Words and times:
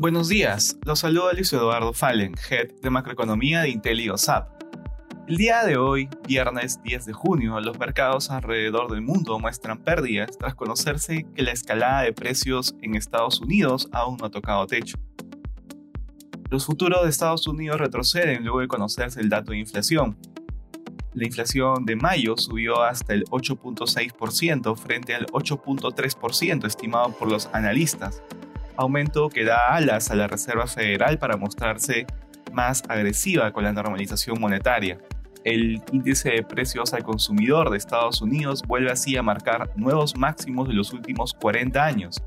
Buenos 0.00 0.28
días, 0.28 0.78
los 0.84 1.00
saluda 1.00 1.32
Luis 1.32 1.52
Eduardo 1.52 1.92
Fallen, 1.92 2.36
Head 2.48 2.68
de 2.80 2.88
Macroeconomía 2.88 3.62
de 3.62 3.70
Intel 3.70 3.98
y 3.98 4.08
OSAP. 4.08 4.48
El 5.26 5.36
día 5.36 5.64
de 5.64 5.76
hoy, 5.76 6.08
viernes 6.24 6.80
10 6.84 7.06
de 7.06 7.12
junio, 7.12 7.58
los 7.58 7.80
mercados 7.80 8.30
alrededor 8.30 8.92
del 8.92 9.02
mundo 9.02 9.40
muestran 9.40 9.78
pérdidas 9.78 10.38
tras 10.38 10.54
conocerse 10.54 11.26
que 11.34 11.42
la 11.42 11.50
escalada 11.50 12.02
de 12.02 12.12
precios 12.12 12.76
en 12.80 12.94
Estados 12.94 13.40
Unidos 13.40 13.88
aún 13.90 14.18
no 14.18 14.26
ha 14.26 14.30
tocado 14.30 14.68
techo. 14.68 14.98
Los 16.48 16.64
futuros 16.64 17.02
de 17.02 17.08
Estados 17.08 17.48
Unidos 17.48 17.80
retroceden 17.80 18.44
luego 18.44 18.60
de 18.60 18.68
conocerse 18.68 19.20
el 19.20 19.28
dato 19.28 19.50
de 19.50 19.58
inflación. 19.58 20.16
La 21.12 21.26
inflación 21.26 21.84
de 21.84 21.96
mayo 21.96 22.36
subió 22.36 22.82
hasta 22.82 23.14
el 23.14 23.24
8.6% 23.24 24.76
frente 24.76 25.16
al 25.16 25.26
8.3% 25.26 26.66
estimado 26.68 27.10
por 27.18 27.28
los 27.28 27.46
analistas, 27.52 28.22
aumento 28.78 29.28
que 29.28 29.44
da 29.44 29.74
alas 29.74 30.10
a 30.10 30.14
la 30.14 30.28
Reserva 30.28 30.66
Federal 30.66 31.18
para 31.18 31.36
mostrarse 31.36 32.06
más 32.52 32.82
agresiva 32.88 33.52
con 33.52 33.64
la 33.64 33.72
normalización 33.72 34.40
monetaria. 34.40 34.98
El 35.44 35.82
índice 35.92 36.30
de 36.30 36.42
precios 36.44 36.94
al 36.94 37.02
consumidor 37.02 37.70
de 37.70 37.76
Estados 37.76 38.22
Unidos 38.22 38.62
vuelve 38.66 38.90
así 38.90 39.16
a 39.16 39.22
marcar 39.22 39.70
nuevos 39.76 40.16
máximos 40.16 40.68
de 40.68 40.74
los 40.74 40.92
últimos 40.92 41.34
40 41.34 41.84
años. 41.84 42.22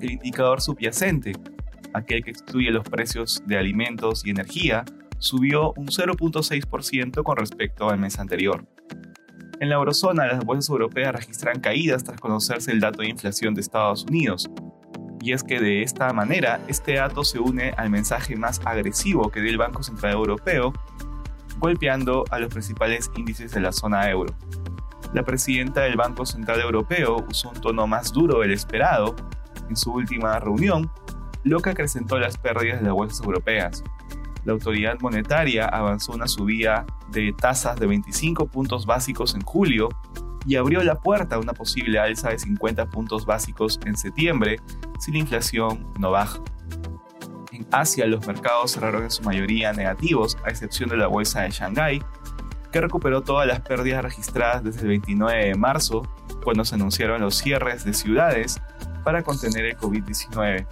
El 0.00 0.12
indicador 0.12 0.62
subyacente, 0.62 1.32
aquel 1.92 2.24
que 2.24 2.30
excluye 2.30 2.70
los 2.70 2.88
precios 2.88 3.42
de 3.46 3.58
alimentos 3.58 4.24
y 4.24 4.30
energía, 4.30 4.84
subió 5.18 5.74
un 5.74 5.88
0.6% 5.88 7.22
con 7.22 7.36
respecto 7.36 7.90
al 7.90 7.98
mes 7.98 8.18
anterior. 8.18 8.64
En 9.60 9.68
la 9.68 9.74
eurozona, 9.74 10.26
las 10.26 10.44
bolsas 10.44 10.70
europeas 10.70 11.12
registran 11.12 11.60
caídas 11.60 12.04
tras 12.04 12.20
conocerse 12.20 12.70
el 12.70 12.80
dato 12.80 13.02
de 13.02 13.08
inflación 13.08 13.54
de 13.54 13.60
Estados 13.60 14.04
Unidos, 14.04 14.48
y 15.20 15.32
es 15.32 15.42
que 15.42 15.60
de 15.60 15.82
esta 15.82 16.12
manera 16.12 16.60
este 16.68 16.94
dato 16.94 17.24
se 17.24 17.38
une 17.38 17.70
al 17.76 17.90
mensaje 17.90 18.36
más 18.36 18.60
agresivo 18.64 19.30
que 19.30 19.40
dio 19.40 19.50
el 19.50 19.58
Banco 19.58 19.82
Central 19.82 20.12
Europeo, 20.12 20.72
golpeando 21.58 22.24
a 22.30 22.38
los 22.38 22.50
principales 22.50 23.10
índices 23.16 23.52
de 23.52 23.60
la 23.60 23.72
zona 23.72 24.08
euro. 24.10 24.34
La 25.12 25.22
presidenta 25.22 25.82
del 25.82 25.96
Banco 25.96 26.26
Central 26.26 26.60
Europeo 26.60 27.24
usó 27.28 27.50
un 27.50 27.60
tono 27.60 27.86
más 27.86 28.12
duro 28.12 28.40
del 28.40 28.52
esperado 28.52 29.16
en 29.68 29.76
su 29.76 29.92
última 29.92 30.38
reunión, 30.38 30.90
lo 31.44 31.60
que 31.60 31.70
acrecentó 31.70 32.18
las 32.18 32.36
pérdidas 32.36 32.80
de 32.80 32.86
las 32.86 32.94
bolsas 32.94 33.20
europeas. 33.24 33.82
La 34.44 34.52
autoridad 34.52 34.98
monetaria 35.00 35.66
avanzó 35.66 36.12
una 36.12 36.28
subida 36.28 36.86
de 37.10 37.32
tasas 37.32 37.78
de 37.78 37.86
25 37.86 38.46
puntos 38.46 38.86
básicos 38.86 39.34
en 39.34 39.42
julio 39.42 39.88
y 40.48 40.56
abrió 40.56 40.82
la 40.82 40.98
puerta 40.98 41.36
a 41.36 41.38
una 41.38 41.52
posible 41.52 41.98
alza 41.98 42.30
de 42.30 42.38
50 42.38 42.86
puntos 42.86 43.26
básicos 43.26 43.78
en 43.84 43.98
septiembre 43.98 44.58
si 44.98 45.12
la 45.12 45.18
inflación 45.18 45.92
no 45.98 46.10
baja. 46.10 46.40
En 47.52 47.66
Asia 47.70 48.06
los 48.06 48.26
mercados 48.26 48.72
cerraron 48.72 49.02
en 49.02 49.10
su 49.10 49.22
mayoría 49.22 49.74
negativos, 49.74 50.38
a 50.46 50.48
excepción 50.48 50.88
de 50.88 50.96
la 50.96 51.06
bolsa 51.06 51.42
de 51.42 51.50
Shanghái, 51.50 52.02
que 52.72 52.80
recuperó 52.80 53.20
todas 53.20 53.46
las 53.46 53.60
pérdidas 53.60 54.02
registradas 54.02 54.64
desde 54.64 54.82
el 54.82 54.88
29 54.88 55.48
de 55.48 55.54
marzo, 55.54 56.02
cuando 56.42 56.64
se 56.64 56.76
anunciaron 56.76 57.20
los 57.20 57.36
cierres 57.36 57.84
de 57.84 57.92
ciudades 57.92 58.58
para 59.04 59.22
contener 59.22 59.66
el 59.66 59.76
COVID-19. 59.76 60.66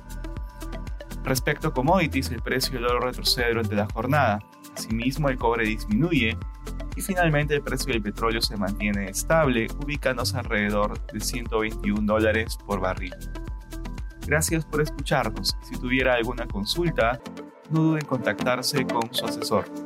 Respecto 1.23 1.69
a 1.69 1.75
commodities, 1.75 2.31
el 2.31 2.41
precio 2.41 2.75
del 2.75 2.87
oro 2.87 3.01
retrocede 3.01 3.49
durante 3.49 3.75
la 3.75 3.87
jornada. 3.93 4.39
Asimismo, 4.75 5.29
el 5.29 5.37
cobre 5.37 5.67
disminuye 5.67 6.39
y 6.97 7.03
finalmente 7.03 7.55
el 7.55 7.63
precio 7.63 7.93
del 7.93 8.03
petróleo 8.03 8.41
se 8.41 8.57
mantiene 8.57 9.11
estable, 9.11 9.69
ubicándose 9.85 10.37
alrededor 10.37 11.01
de 11.13 11.21
121 11.21 12.01
dólares 12.03 12.59
por 12.67 12.81
barril. 12.81 13.15
Gracias 14.27 14.65
por 14.65 14.81
escucharnos. 14.81 15.57
Si 15.63 15.79
tuviera 15.79 16.15
alguna 16.15 16.47
consulta, 16.47 17.21
no 17.71 17.83
duden 17.83 18.01
en 18.03 18.09
contactarse 18.09 18.85
con 18.87 19.13
su 19.13 19.25
asesor. 19.25 19.86